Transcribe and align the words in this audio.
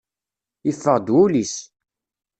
Yeffeɣ-d 0.65 1.07
wul-is. 1.15 1.55